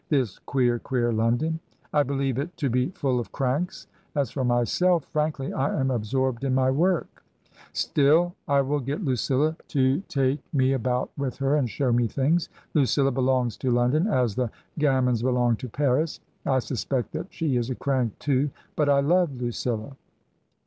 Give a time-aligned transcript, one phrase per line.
[0.09, 1.59] This queer, queer London!
[1.93, 3.85] I believe it to be full of cranks.
[4.15, 7.23] As for myself— frankly, I am absorbed in my work.
[7.71, 11.91] Still, I will get Lucilla to take TRANSITION, 139 me about with her and show
[11.93, 12.49] me things.
[12.73, 16.19] Lucilla belongs to London as the gamins belong to Paris.
[16.47, 18.49] I suspect that she is a crank too.
[18.75, 19.97] But I love Lucilla."